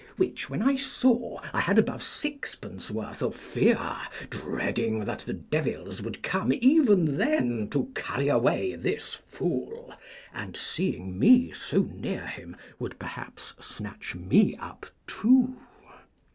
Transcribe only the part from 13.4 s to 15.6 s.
snatch me up to.